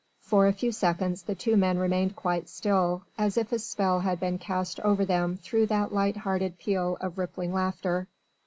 [0.21, 4.19] For a few seconds the two men remained quite still, as if a spell had
[4.19, 8.07] been cast over them through that light hearted peal of rippling laughter.